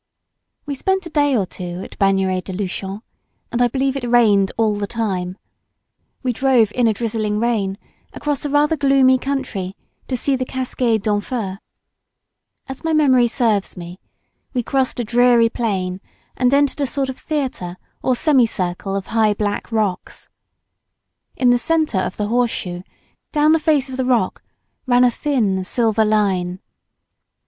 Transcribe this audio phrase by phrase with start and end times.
[0.65, 3.03] We spent a day or two at Bagnères de Lnchon,
[3.51, 5.37] and I believe it rained all the time.
[6.23, 7.77] We drove in a drizzling rain
[8.11, 9.75] across a rather gloomy country,
[10.07, 11.59] to see the Cascade d'Enfer.
[12.67, 13.99] As my memory serves me,
[14.55, 16.01] we crossed a dreary plain
[16.35, 20.29] and entered a sort of theatre, or semi circle of high black rocks.
[21.35, 22.81] In the centre of the horse shoe,
[23.31, 24.41] down the face of the rock,
[24.87, 26.59] ran a thin silver line.